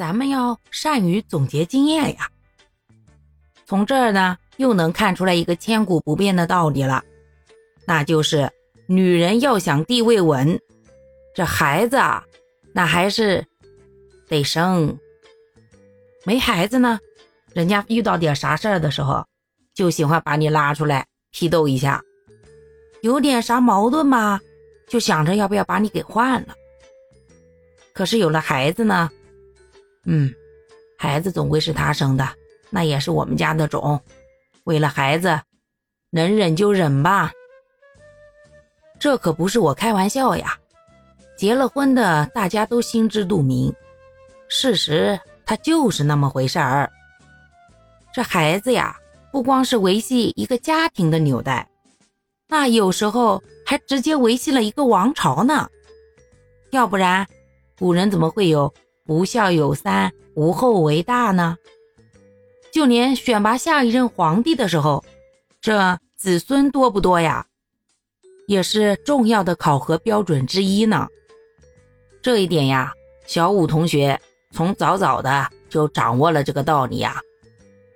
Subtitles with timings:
[0.00, 2.30] 咱们要善于总结经验呀。
[3.66, 7.04] 从这儿呢，又能看出来一个千古不变的道理了，
[7.84, 8.50] 那就是
[8.86, 10.58] 女人要想地位稳，
[11.34, 12.24] 这孩子啊，
[12.72, 13.46] 那还是
[14.26, 14.98] 得生。
[16.24, 16.98] 没孩子呢，
[17.52, 19.26] 人家遇到点啥事儿的时候，
[19.74, 22.00] 就喜欢把你拉出来批斗一下；
[23.02, 24.40] 有点啥矛盾吧，
[24.88, 26.54] 就想着要不要把你给换了。
[27.92, 29.10] 可是有了孩子呢，
[30.12, 30.28] 嗯，
[30.98, 32.28] 孩子总归是他生的。
[32.68, 34.00] 那也是我们家的种，
[34.64, 35.40] 为了孩子，
[36.10, 37.30] 能忍就忍吧。
[38.98, 40.58] 这可不是我开玩笑呀，
[41.36, 43.72] 结了婚的大家都心知肚明，
[44.48, 46.90] 事实它就是那么回事儿。
[48.12, 48.96] 这孩子呀，
[49.30, 51.68] 不光是维系一个家庭的纽带，
[52.48, 55.68] 那有时候还直接维系了一个王朝呢。
[56.72, 57.24] 要不然，
[57.78, 58.72] 古人怎么会有
[59.10, 61.56] “不孝有三，无后为大”呢？
[62.70, 65.04] 就连选拔下一任皇帝的时候，
[65.60, 67.44] 这子孙多不多呀，
[68.46, 71.08] 也是重要的考核标准之一呢。
[72.22, 72.92] 这一点呀，
[73.26, 74.20] 小武同学
[74.52, 77.20] 从早早的就掌握了这个道理呀。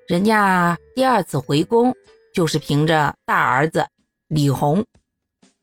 [0.08, 1.94] 人家第二次回宫
[2.34, 3.86] 就是凭着大儿子
[4.26, 4.84] 李弘，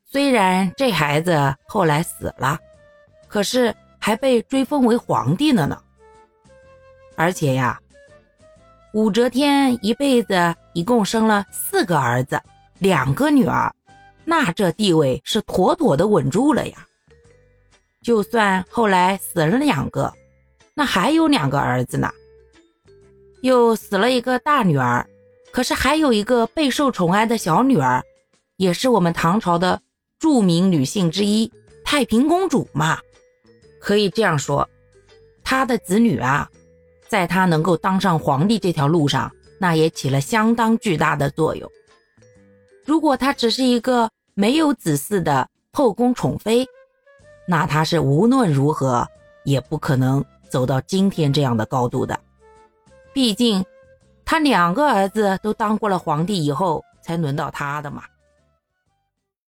[0.09, 2.57] 虽然这孩子后来死了，
[3.27, 5.81] 可是还被追封为皇帝了呢。
[7.15, 7.79] 而且呀。
[8.93, 12.41] 武则天一辈子一共生了四个儿子，
[12.79, 13.73] 两个女儿，
[14.25, 16.85] 那这地位是妥妥的稳住了呀。
[18.01, 20.13] 就算后来死了两个，
[20.73, 22.11] 那还有两个儿子呢。
[23.43, 25.07] 又死了一个大女儿，
[25.53, 28.03] 可是还有一个备受宠爱的小女儿，
[28.57, 29.81] 也是我们唐朝的
[30.19, 31.49] 著名女性之一——
[31.85, 32.99] 太平公主嘛。
[33.81, 34.69] 可以这样说，
[35.43, 36.49] 他的子女啊。
[37.09, 39.29] 在他能够当上皇帝这条路上，
[39.59, 41.69] 那也起了相当巨大的作用。
[42.85, 46.65] 如果他只是一个没有子嗣的后宫宠妃，
[47.45, 49.05] 那他是无论如何
[49.43, 52.17] 也不可能走到今天这样的高度的。
[53.11, 53.65] 毕竟，
[54.23, 58.03] 他两个儿子都当过了皇帝以后，才轮到他的嘛。